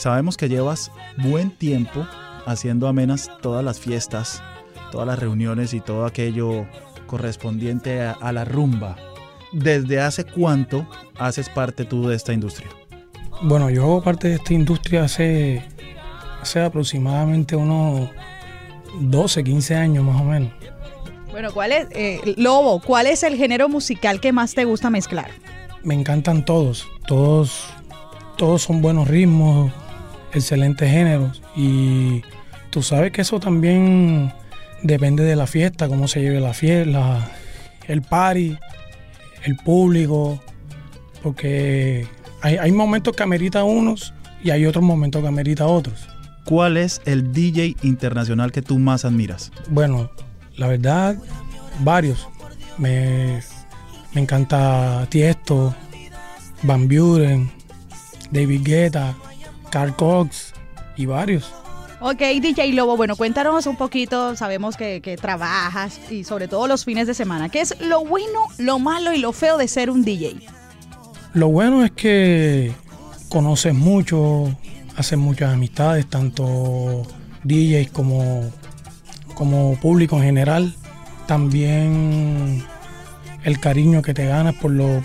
Sabemos 0.00 0.38
que 0.38 0.48
llevas 0.48 0.90
buen 1.18 1.50
tiempo 1.50 2.06
haciendo 2.46 2.88
amenas 2.88 3.30
todas 3.42 3.62
las 3.62 3.78
fiestas, 3.78 4.42
todas 4.90 5.06
las 5.06 5.18
reuniones 5.18 5.74
y 5.74 5.80
todo 5.80 6.06
aquello 6.06 6.66
correspondiente 7.06 8.00
a, 8.00 8.12
a 8.12 8.32
la 8.32 8.46
rumba. 8.46 8.96
¿Desde 9.52 10.00
hace 10.00 10.24
cuánto 10.24 10.88
haces 11.18 11.50
parte 11.50 11.84
tú 11.84 12.08
de 12.08 12.16
esta 12.16 12.32
industria? 12.32 12.70
Bueno, 13.42 13.68
yo 13.68 13.82
hago 13.82 14.02
parte 14.02 14.28
de 14.28 14.34
esta 14.36 14.54
industria 14.54 15.04
hace, 15.04 15.62
hace 16.40 16.62
aproximadamente 16.62 17.54
unos 17.54 18.08
12, 19.00 19.44
15 19.44 19.74
años 19.74 20.02
más 20.02 20.18
o 20.18 20.24
menos. 20.24 20.50
Bueno, 21.30 21.52
¿cuál 21.52 21.72
es, 21.72 21.88
eh, 21.90 22.22
Lobo, 22.38 22.80
cuál 22.80 23.06
es 23.06 23.22
el 23.22 23.36
género 23.36 23.68
musical 23.68 24.18
que 24.18 24.32
más 24.32 24.54
te 24.54 24.64
gusta 24.64 24.88
mezclar? 24.88 25.30
Me 25.84 25.92
encantan 25.92 26.42
todos, 26.42 26.88
todos, 27.06 27.66
todos 28.38 28.62
son 28.62 28.80
buenos 28.80 29.06
ritmos, 29.06 29.70
excelentes 30.32 30.90
géneros 30.90 31.42
y 31.56 32.22
tú 32.70 32.82
sabes 32.82 33.12
que 33.12 33.22
eso 33.22 33.40
también 33.40 34.32
depende 34.82 35.24
de 35.24 35.36
la 35.36 35.46
fiesta, 35.46 35.88
cómo 35.88 36.08
se 36.08 36.20
lleve 36.20 36.40
la 36.40 36.54
fiesta, 36.54 37.30
el 37.86 38.02
party, 38.02 38.56
el 39.44 39.56
público, 39.56 40.40
porque 41.22 42.06
hay, 42.42 42.56
hay 42.56 42.72
momentos 42.72 43.14
que 43.14 43.22
amerita 43.22 43.64
unos 43.64 44.14
y 44.42 44.50
hay 44.50 44.66
otros 44.66 44.84
momentos 44.84 45.22
que 45.22 45.28
amerita 45.28 45.66
otros. 45.66 46.08
¿Cuál 46.44 46.76
es 46.76 47.00
el 47.04 47.32
DJ 47.32 47.76
internacional 47.82 48.50
que 48.50 48.62
tú 48.62 48.78
más 48.78 49.04
admiras? 49.04 49.52
Bueno, 49.68 50.10
la 50.56 50.66
verdad, 50.66 51.16
varios. 51.80 52.28
Me, 52.78 53.40
me 54.14 54.22
encanta 54.22 55.06
Tiesto, 55.10 55.74
Van 56.62 56.88
Buren, 56.88 57.50
David 58.30 58.62
Guetta, 58.64 59.14
Carl 59.70 59.94
Cox 59.96 60.52
y 60.96 61.06
varios. 61.06 61.52
Ok, 62.02 62.18
DJ 62.40 62.72
Lobo, 62.72 62.96
bueno, 62.96 63.14
cuéntanos 63.14 63.66
un 63.66 63.76
poquito, 63.76 64.34
sabemos 64.34 64.76
que, 64.76 65.02
que, 65.02 65.18
trabajas 65.18 66.00
y 66.10 66.24
sobre 66.24 66.48
todo 66.48 66.66
los 66.66 66.84
fines 66.84 67.06
de 67.06 67.12
semana. 67.12 67.50
¿Qué 67.50 67.60
es 67.60 67.78
lo 67.80 68.04
bueno, 68.04 68.46
lo 68.56 68.78
malo 68.78 69.12
y 69.12 69.18
lo 69.18 69.32
feo 69.32 69.58
de 69.58 69.68
ser 69.68 69.90
un 69.90 70.02
DJ? 70.02 70.40
Lo 71.34 71.48
bueno 71.48 71.84
es 71.84 71.90
que 71.90 72.72
conoces 73.28 73.74
mucho, 73.74 74.48
haces 74.96 75.18
muchas 75.18 75.52
amistades, 75.52 76.06
tanto 76.06 77.02
DJs 77.44 77.90
como, 77.90 78.50
como 79.34 79.76
público 79.76 80.16
en 80.16 80.22
general. 80.22 80.74
También 81.26 82.64
el 83.44 83.60
cariño 83.60 84.02
que 84.02 84.14
te 84.14 84.26
ganas 84.26 84.54
por 84.54 84.70
lo, 84.70 85.02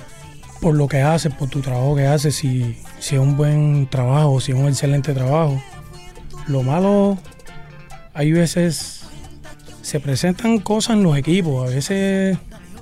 por 0.62 0.76
lo 0.76 0.88
que 0.88 1.02
haces, 1.02 1.34
por 1.34 1.50
tu 1.50 1.62
trabajo 1.62 1.96
que 1.96 2.08
haces, 2.08 2.36
si, 2.36 2.78
si 3.06 3.14
es 3.14 3.22
un 3.22 3.38
buen 3.38 3.88
trabajo, 3.88 4.42
si 4.42 4.52
es 4.52 4.58
un 4.58 4.68
excelente 4.68 5.14
trabajo. 5.14 5.62
Lo 6.48 6.64
malo, 6.64 7.20
hay 8.16 8.32
veces 8.32 9.02
se 9.84 10.00
presentan 10.00 10.58
cosas 10.58 10.96
en 10.96 11.04
los 11.04 11.16
equipos, 11.16 11.70
a 11.70 11.76
veces 11.76 12.36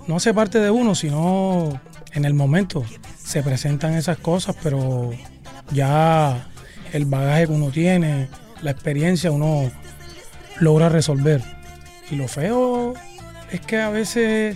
no 0.08 0.16
hace 0.16 0.34
parte 0.34 0.60
de 0.60 0.72
uno, 0.72 0.96
sino 0.96 1.78
en 2.14 2.24
el 2.24 2.34
momento 2.34 2.86
se 3.22 3.44
presentan 3.44 3.96
esas 3.96 4.18
cosas, 4.18 4.56
pero 4.64 5.12
ya 5.74 6.48
el 6.94 7.04
bagaje 7.04 7.48
que 7.48 7.52
uno 7.52 7.70
tiene, 7.70 8.30
la 8.62 8.72
experiencia, 8.72 9.30
uno 9.30 9.70
logra 10.62 10.88
resolver. 10.88 11.42
Y 12.12 12.16
lo 12.16 12.30
feo 12.30 12.94
es 13.52 13.60
que 13.60 13.82
a 13.82 13.90
veces, 13.90 14.56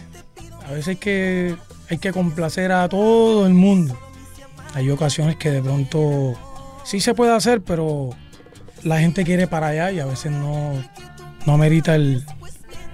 a 0.65 0.71
veces 0.71 0.97
que, 0.97 1.57
hay 1.89 1.97
que 1.97 2.13
complacer 2.13 2.71
a 2.71 2.87
todo 2.87 3.45
el 3.45 3.53
mundo. 3.53 4.06
Hay 4.73 4.89
ocasiones 4.89 5.35
que 5.37 5.51
de 5.51 5.61
pronto 5.61 6.35
sí 6.83 6.99
se 6.99 7.13
puede 7.13 7.35
hacer, 7.35 7.61
pero 7.61 8.11
la 8.83 8.99
gente 8.99 9.23
quiere 9.23 9.47
para 9.47 9.67
allá 9.67 9.91
y 9.91 9.99
a 9.99 10.05
veces 10.05 10.31
no, 10.31 10.73
no 11.45 11.53
amerita 11.53 11.95
el, 11.95 12.23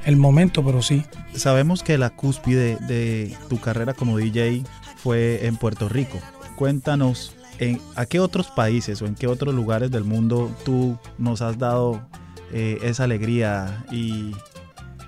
el 0.06 0.18
momento, 0.18 0.63
pero 0.63 0.82
sí. 0.82 1.03
Sabemos 1.36 1.84
que 1.84 1.98
la 1.98 2.10
cúspide 2.10 2.77
de 2.88 3.36
tu 3.50 3.60
carrera 3.60 3.94
como 3.94 4.18
DJ 4.18 4.63
fue 4.98 5.46
en 5.48 5.58
Puerto 5.58 5.89
Rico. 5.89 6.20
Cuéntanos, 6.56 7.36
en, 7.60 7.82
¿a 7.96 8.06
qué 8.06 8.20
otros 8.20 8.48
países 8.48 9.01
o 9.01 9.06
en 9.06 9.15
qué 9.15 9.27
otros 9.27 9.53
lugares 9.53 9.92
del 9.92 10.03
mundo 10.03 10.56
tú 10.63 10.98
nos 11.18 11.42
has 11.42 11.58
dado 11.58 12.08
eh, 12.51 12.77
esa 12.84 13.06
alegría 13.06 13.86
y, 13.92 14.32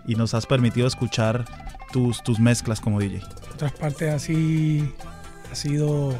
y, 0.08 0.16
nos 0.16 0.34
has 0.34 0.46
permitido 0.46 0.88
escuchar 0.88 1.46
tus, 1.92 2.24
tus 2.24 2.40
mezclas 2.40 2.82
como 2.82 3.00
DJ? 3.00 3.22
Otras 3.54 3.72
partes 3.74 4.14
así 4.14 4.92
ha 5.52 5.56
sido 5.56 6.14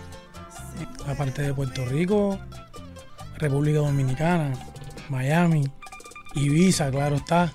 la 1.06 1.16
parte 1.16 1.42
de 1.42 1.54
Puerto 1.54 1.86
Rico, 1.86 2.40
República 3.38 3.80
Dominicana, 3.80 4.54
Miami, 5.10 5.64
Ibiza, 6.36 6.90
claro 6.92 7.16
está. 7.18 7.54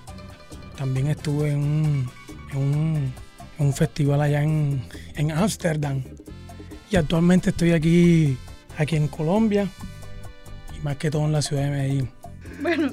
También 0.77 1.07
estuve 1.07 1.51
en 1.51 2.07
un 2.53 3.73
festival 3.73 4.21
allá 4.21 4.41
en 4.43 5.31
Ámsterdam. 5.31 6.03
Y 6.91 6.97
actualmente 6.97 7.51
estoy 7.51 7.71
aquí, 7.71 8.37
aquí 8.77 8.97
en 8.97 9.07
Colombia 9.07 9.67
y 10.75 10.83
más 10.83 10.97
que 10.97 11.09
todo 11.09 11.25
en 11.25 11.31
la 11.31 11.41
ciudad 11.41 11.63
de 11.63 11.69
Medellín. 11.69 12.11
Bueno, 12.61 12.91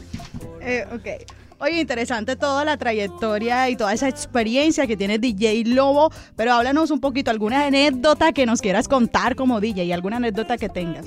eh, 0.60 0.86
ok. 0.92 1.37
Oye, 1.60 1.80
interesante 1.80 2.36
toda 2.36 2.64
la 2.64 2.76
trayectoria 2.76 3.68
y 3.68 3.74
toda 3.74 3.92
esa 3.92 4.08
experiencia 4.08 4.86
que 4.86 4.96
tiene 4.96 5.18
DJ 5.18 5.64
Lobo, 5.64 6.12
pero 6.36 6.52
háblanos 6.52 6.92
un 6.92 7.00
poquito, 7.00 7.32
alguna 7.32 7.66
anécdota 7.66 8.32
que 8.32 8.46
nos 8.46 8.62
quieras 8.62 8.86
contar 8.86 9.34
como 9.34 9.60
DJ, 9.60 9.92
alguna 9.92 10.18
anécdota 10.18 10.56
que 10.56 10.68
tengas. 10.68 11.06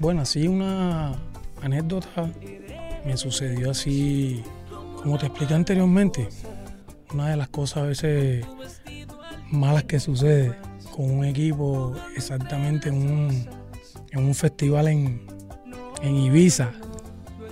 Bueno, 0.00 0.22
así 0.22 0.48
una 0.48 1.12
anécdota 1.62 2.28
me 3.04 3.16
sucedió 3.16 3.70
así, 3.70 4.42
como 5.02 5.18
te 5.18 5.26
expliqué 5.26 5.54
anteriormente, 5.54 6.28
una 7.14 7.28
de 7.28 7.36
las 7.36 7.48
cosas 7.48 7.84
a 7.84 7.86
veces 7.86 8.44
malas 9.52 9.84
que 9.84 10.00
sucede 10.00 10.52
con 10.90 11.10
un 11.12 11.24
equipo 11.24 11.94
exactamente 12.16 12.88
en 12.88 12.96
un, 12.96 13.48
en 14.10 14.18
un 14.18 14.34
festival 14.34 14.88
en, 14.88 15.26
en 16.02 16.16
Ibiza. 16.16 16.72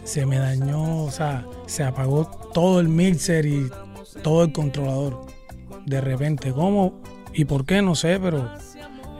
Se 0.02 0.26
me 0.26 0.38
dañó, 0.38 1.04
o 1.04 1.10
sea, 1.10 1.44
se 1.68 1.84
apagó 1.84 2.26
todo 2.52 2.80
el 2.80 2.88
mixer 2.88 3.46
y 3.46 3.70
todo 4.22 4.44
el 4.44 4.52
controlador. 4.52 5.26
De 5.86 6.00
repente, 6.00 6.52
¿cómo 6.52 7.00
y 7.32 7.44
por 7.44 7.64
qué? 7.64 7.82
No 7.82 7.94
sé, 7.94 8.18
pero 8.20 8.50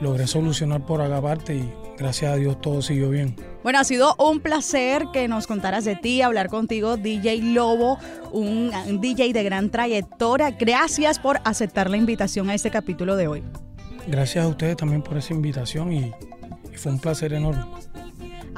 logré 0.01 0.27
solucionar 0.27 0.85
por 0.85 1.01
acá 1.01 1.17
aparte 1.17 1.55
y 1.55 1.73
gracias 1.97 2.33
a 2.33 2.35
Dios 2.35 2.59
todo 2.59 2.81
siguió 2.81 3.09
bien. 3.09 3.35
Bueno, 3.63 3.79
ha 3.79 3.83
sido 3.83 4.15
un 4.17 4.39
placer 4.39 5.05
que 5.13 5.27
nos 5.27 5.45
contaras 5.45 5.85
de 5.85 5.95
ti, 5.95 6.21
hablar 6.21 6.47
contigo, 6.47 6.97
DJ 6.97 7.41
Lobo, 7.41 7.99
un, 8.31 8.71
un 8.87 9.01
DJ 9.01 9.33
de 9.33 9.43
gran 9.43 9.69
trayectoria. 9.69 10.51
Gracias 10.51 11.19
por 11.19 11.39
aceptar 11.43 11.89
la 11.89 11.97
invitación 11.97 12.49
a 12.49 12.55
este 12.55 12.71
capítulo 12.71 13.15
de 13.15 13.27
hoy. 13.27 13.43
Gracias 14.07 14.45
a 14.45 14.47
ustedes 14.47 14.77
también 14.77 15.01
por 15.03 15.17
esa 15.17 15.33
invitación 15.33 15.91
y, 15.91 16.13
y 16.73 16.77
fue 16.77 16.93
un 16.93 16.99
placer 16.99 17.33
enorme. 17.33 17.63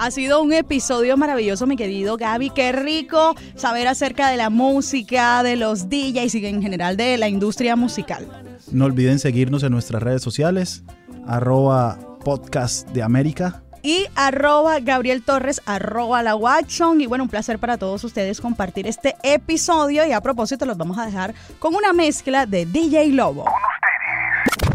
Ha 0.01 0.09
sido 0.09 0.41
un 0.41 0.51
episodio 0.51 1.15
maravilloso, 1.15 1.67
mi 1.67 1.75
querido 1.75 2.17
Gaby. 2.17 2.49
Qué 2.49 2.71
rico 2.71 3.35
saber 3.53 3.87
acerca 3.87 4.29
de 4.29 4.35
la 4.35 4.49
música, 4.49 5.43
de 5.43 5.55
los 5.55 5.89
DJs 5.89 6.33
y 6.33 6.45
en 6.47 6.63
general 6.63 6.97
de 6.97 7.19
la 7.19 7.29
industria 7.29 7.75
musical. 7.75 8.27
No 8.71 8.85
olviden 8.85 9.19
seguirnos 9.19 9.61
en 9.61 9.71
nuestras 9.71 10.01
redes 10.01 10.23
sociales, 10.23 10.83
arroba 11.27 11.99
podcast 12.25 12.89
de 12.89 13.03
América 13.03 13.61
y 13.83 14.07
arroba 14.15 14.79
Gabriel 14.79 15.21
Torres, 15.21 15.61
arroba 15.67 16.23
la 16.23 16.35
Watchon. 16.35 16.99
Y 16.99 17.05
bueno, 17.05 17.25
un 17.25 17.29
placer 17.29 17.59
para 17.59 17.77
todos 17.77 18.03
ustedes 18.03 18.41
compartir 18.41 18.87
este 18.87 19.15
episodio. 19.21 20.03
Y 20.07 20.13
a 20.13 20.21
propósito, 20.21 20.65
los 20.65 20.77
vamos 20.77 20.97
a 20.97 21.05
dejar 21.05 21.35
con 21.59 21.75
una 21.75 21.93
mezcla 21.93 22.47
de 22.47 22.65
DJ 22.65 23.09
Lobo. 23.09 23.45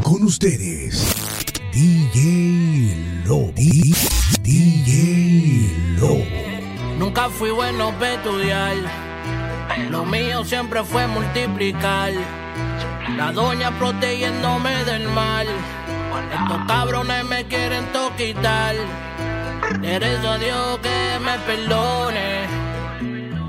Con 0.04 0.22
ustedes, 0.22 1.04
DJ 1.72 2.94
Lobo. 3.26 3.50
DJ 3.56 3.90
Lobo. 3.90 4.25
Nunca 6.98 7.28
fui 7.30 7.50
bueno 7.50 7.92
para 7.98 8.14
estudiar. 8.14 8.76
Lo 9.90 10.04
mío 10.04 10.44
siempre 10.44 10.82
fue 10.84 11.06
multiplicar. 11.06 12.12
La 13.16 13.32
doña 13.32 13.70
protegiéndome 13.78 14.84
del 14.84 15.08
mal. 15.08 15.46
Estos 16.32 16.66
cabrones 16.66 17.24
me 17.24 17.44
quieren 17.46 17.84
toquitar. 17.92 18.74
Eres 19.82 20.24
a 20.24 20.38
Dios 20.38 20.78
que 20.78 21.18
me 21.24 21.38
perdone. 21.40 22.46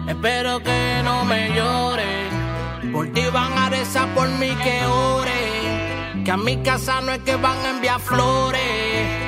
Espero 0.07 0.61
que 0.63 1.01
no 1.03 1.25
me 1.25 1.49
lloren. 1.49 2.91
Por 2.91 3.11
ti 3.11 3.23
van 3.31 3.57
a 3.57 3.69
rezar 3.69 4.07
por 4.13 4.29
mí 4.29 4.49
que 4.63 4.85
ore. 4.85 6.23
Que 6.23 6.31
a 6.31 6.37
mi 6.37 6.57
casa 6.63 7.01
no 7.01 7.11
es 7.11 7.19
que 7.19 7.35
van 7.35 7.57
a 7.65 7.69
enviar 7.71 7.99
flores. 7.99 9.27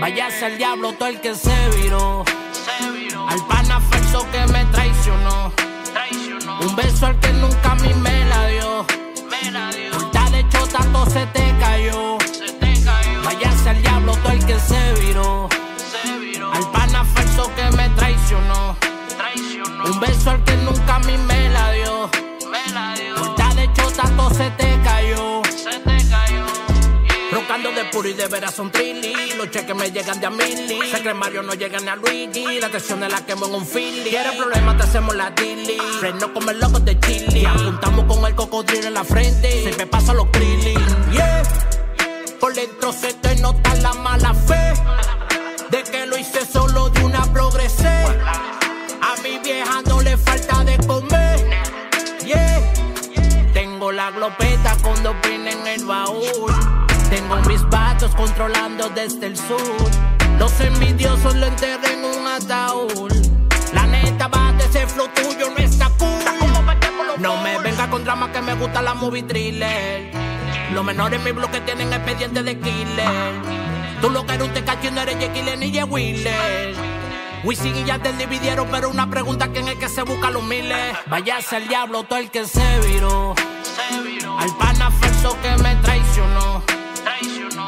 Váyase 0.00 0.46
al 0.46 0.58
diablo 0.58 0.94
todo 0.94 1.08
el 1.08 1.20
que 1.20 1.34
se 1.34 1.54
viró. 1.76 2.24
Al 3.30 3.46
pana 3.46 3.80
falso 3.80 4.26
que 4.32 4.44
me 4.52 4.64
traicionó. 4.66 5.52
Un 6.62 6.74
beso 6.74 7.06
al 7.06 7.18
que 7.20 7.32
nunca 7.34 7.70
a 7.70 7.74
mí 7.76 7.94
me 7.94 8.24
la 8.24 8.46
dio. 8.48 8.84
Por 9.92 10.10
tal 10.10 10.32
de 10.32 10.48
chota 10.48 10.78
todo 10.92 11.06
se 11.06 11.24
te 11.26 11.54
cayó. 11.60 12.18
Váyase 13.24 13.68
al 13.70 13.82
diablo 13.82 14.16
todo 14.16 14.32
el 14.32 14.44
que 14.44 14.58
se 14.58 14.94
viró. 14.94 15.48
Al 16.52 16.70
pana 16.72 17.04
falso 17.04 17.48
que 17.54 17.76
me 17.76 17.88
traicionó. 17.90 18.76
Un 19.84 20.00
beso 20.00 20.30
al 20.30 20.42
que 20.42 20.56
nunca 20.56 20.96
a 20.96 20.98
mí 20.98 21.16
me 21.16 21.48
la 21.50 21.70
dio. 21.70 22.10
Rocando 28.00 28.22
de 28.22 28.28
veras 28.28 28.54
son 28.54 28.72
trilli. 28.72 29.12
Los 29.36 29.50
cheques 29.50 29.76
me 29.76 29.90
llegan 29.90 30.18
de 30.20 30.26
a 30.26 30.30
mili. 30.30 30.80
Que 31.02 31.12
Mario 31.12 31.42
no 31.42 31.52
llega 31.52 31.78
ni 31.80 31.88
a 31.88 31.96
Luigi. 31.96 32.58
La 32.58 32.68
atención 32.68 33.02
es 33.04 33.12
la 33.12 33.26
quemo 33.26 33.44
en 33.46 33.54
un 33.54 33.66
fili. 33.66 34.08
Quieres 34.08 34.36
problemas, 34.36 34.78
te 34.78 34.82
hacemos 34.84 35.14
la 35.14 35.34
tilly. 35.34 35.76
Freno 35.98 36.32
como 36.32 36.50
el 36.50 36.58
loco 36.58 36.80
de 36.80 36.98
chili. 36.98 37.44
Apuntamos 37.44 38.06
con 38.06 38.24
el 38.24 38.34
cocodrilo 38.34 38.88
en 38.88 38.94
la 38.94 39.04
frente. 39.04 39.64
Se 39.64 39.76
me 39.76 39.86
pasa 39.86 40.14
los 40.14 40.32
trilli. 40.32 40.74
Yeah. 41.12 41.42
Por 42.40 42.54
dentro 42.54 42.90
se 42.90 43.12
te 43.12 43.36
nota 43.36 43.74
la 43.74 43.92
mala 43.92 44.32
fe. 44.32 44.72
De 45.70 45.82
que 45.82 46.06
lo 46.06 46.16
hice 46.16 46.46
solo 46.46 46.88
de 46.88 47.04
una 47.04 47.22
progresé. 47.34 47.86
A 47.86 49.14
mi 49.22 49.38
vieja 49.40 49.82
no 49.86 50.00
le 50.00 50.16
falta 50.16 50.64
de 50.64 50.78
comer. 50.86 51.46
Yeah. 52.24 52.72
Tengo 53.52 53.92
la 53.92 54.10
glopeta 54.10 54.74
con 54.82 55.02
dos 55.02 55.16
pines 55.22 55.54
en 55.54 55.66
el 55.66 55.84
baúl. 55.84 56.50
Tengo 57.10 57.36
mis 57.48 57.60
controlando 58.14 58.88
desde 58.90 59.26
el 59.26 59.36
sur. 59.36 59.90
Los 60.38 60.58
envidiosos 60.60 61.34
lo 61.34 61.46
enterré 61.46 61.92
en 61.92 62.04
un 62.04 62.26
ataúd. 62.26 63.12
La 63.72 63.86
neta 63.86 64.28
va 64.28 64.52
de 64.52 64.64
ese 64.64 64.86
flow 64.86 65.08
tuyo, 65.14 65.50
no 65.50 65.58
está 65.58 65.90
cool. 65.98 66.08
No 67.18 67.36
me 67.42 67.58
venga 67.58 67.90
con 67.90 68.02
drama 68.04 68.32
que 68.32 68.40
me 68.40 68.54
gusta 68.54 68.80
la 68.80 68.94
movie 68.94 69.22
thriller. 69.22 70.10
Los 70.72 70.84
menores 70.84 71.18
en 71.18 71.24
mi 71.24 71.32
bloque 71.32 71.60
tienen 71.60 71.92
expediente 71.92 72.42
de 72.42 72.58
killer. 72.58 73.32
Tú 74.00 74.08
lo 74.08 74.24
que 74.24 74.34
eres 74.34 74.46
un 74.46 74.54
tecacho 74.54 74.90
no 74.90 75.02
eres 75.02 75.18
Jekyll 75.18 75.58
ni 75.58 75.70
J. 75.72 75.84
Wheeler. 75.84 76.74
Wisin 77.44 77.76
y 77.76 77.84
ya 77.84 77.98
te 77.98 78.12
dividieron, 78.14 78.68
pero 78.70 78.88
una 78.88 79.10
pregunta: 79.10 79.48
¿quién 79.48 79.68
es 79.68 79.76
que 79.76 79.88
se 79.88 80.02
busca 80.02 80.30
los 80.30 80.42
miles? 80.42 80.96
Váyase 81.06 81.56
al 81.56 81.68
diablo 81.68 82.04
todo 82.04 82.18
el 82.18 82.30
que 82.30 82.46
se 82.46 82.80
viró. 82.80 83.34
Al 84.38 84.56
pana 84.56 84.90
falso 84.90 85.36
que 85.42 85.62
me. 85.62 85.69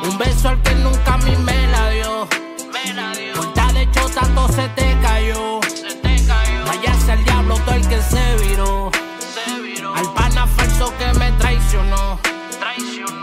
Un 0.02 0.18
beso 0.18 0.48
al 0.48 0.60
que 0.62 0.74
nunca 0.74 1.14
a 1.14 1.18
mí 1.18 1.36
me 1.36 1.66
la 1.68 1.90
dio. 1.90 2.28
Por 3.34 3.54
tal 3.54 3.74
de 3.74 3.90
chota 3.92 4.20
todo 4.34 4.48
se 4.48 4.68
te 4.70 4.98
cayó. 5.00 5.60
Váyase 6.66 7.12
al 7.12 7.24
diablo 7.24 7.54
todo 7.64 7.74
el 7.74 7.88
que 7.88 8.00
se 8.02 8.36
viró. 8.44 8.90
Al 9.94 10.12
pana 10.14 10.46
falso 10.46 10.92
que 10.98 11.18
me 11.18 11.30
traicionó. 11.32 12.18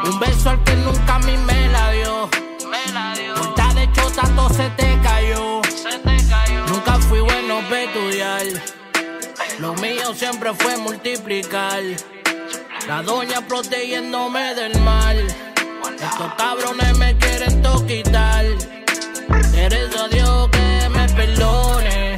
Un 0.06 0.20
beso 0.20 0.50
al 0.52 0.64
que 0.64 0.76
nunca 0.78 1.16
a 1.16 1.20
mí 1.20 1.36
me 1.38 1.68
la 1.68 1.92
dio. 1.92 2.30
Por 3.36 3.56
tal 3.56 3.76
de 3.76 3.92
chota 3.92 4.22
todo 4.36 4.50
se 4.50 4.70
te 4.72 4.98
cayó. 5.04 5.62
Nunca 6.70 6.94
fui 7.00 7.20
bueno 7.20 7.60
para 7.70 7.82
estudiar. 7.84 8.46
Lo 9.60 9.74
mío 9.76 10.14
siempre 10.14 10.54
fue 10.54 10.78
multiplicar. 10.78 11.82
La 12.88 13.02
doña 13.04 13.42
protegiéndome 13.42 14.56
del 14.56 14.80
mal. 14.82 15.28
Estos 15.88 16.34
cabrones 16.36 16.98
me 16.98 17.18
quieren 17.18 17.62
toquitar. 17.62 18.46
Eres 19.56 19.96
a 19.96 20.08
Dios 20.10 20.50
que 20.50 20.90
me 20.90 21.10
perdone. 21.10 22.18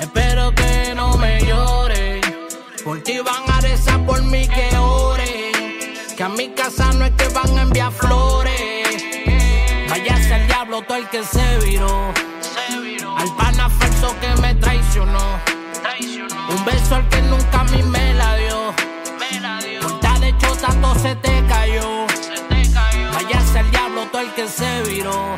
Espero 0.00 0.54
que 0.54 0.94
no 0.94 1.16
me 1.16 1.40
lloren. 1.44 2.20
Por 2.84 3.02
ti 3.02 3.18
van 3.18 3.50
a 3.50 3.60
rezar 3.60 4.04
por 4.04 4.22
mí 4.22 4.46
que 4.48 4.76
oren. 4.76 5.52
Que 6.16 6.22
a 6.22 6.28
mi 6.28 6.50
casa 6.50 6.92
no 6.92 7.04
es 7.06 7.12
que 7.12 7.28
van 7.28 7.58
a 7.58 7.62
enviar 7.62 7.92
flores. 7.92 9.02
Váyase 9.88 10.34
al 10.34 10.46
diablo 10.46 10.82
todo 10.82 10.98
el 10.98 11.08
que 11.08 11.22
se 11.24 11.58
viró. 11.64 12.12
Al 13.16 13.36
pana 13.36 13.68
falso 13.68 14.14
que 14.20 14.40
me 14.40 14.54
traicionó. 14.56 15.40
Un 16.48 16.64
beso 16.64 16.96
al 16.96 17.08
que 17.08 17.22
nunca 17.22 17.60
a 17.60 17.64
mí 17.64 17.82
me 17.82 18.14
la 18.14 18.36
dio. 18.36 18.74
Por 19.80 20.00
tal 20.00 20.20
de 20.20 20.36
chota 20.38 20.68
todo 20.80 20.94
se 20.98 21.14
te 21.16 21.44
cayó. 21.46 22.11
Váyase 24.12 24.12
al 24.12 24.12
diablo 24.12 24.12
todo 24.12 24.20
el 24.20 24.34
que 24.34 24.46
se 24.48 24.82
viró. 24.88 25.36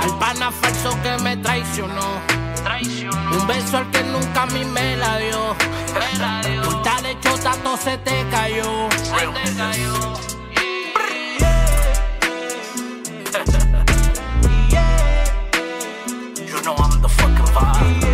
Al 0.00 0.18
pana 0.18 0.50
falso 0.50 0.90
que 1.02 1.18
me 1.22 1.36
traicionó. 1.36 2.20
Un 3.32 3.46
beso 3.46 3.76
al 3.78 3.90
que 3.90 4.02
nunca 4.02 4.42
a 4.42 4.46
mí 4.46 4.64
me 4.64 4.96
la 4.96 5.18
dio. 5.18 5.54
Por 6.64 6.82
tal 6.82 7.02
de 7.02 7.18
chota 7.20 7.52
todo 7.62 7.76
se 7.76 7.96
te 7.98 8.26
cayó. 8.30 8.64
You 16.50 16.60
know 16.62 16.74
I'm 16.74 17.00
the 17.00 17.08
fucking 17.08 17.46
vibe. 17.54 18.09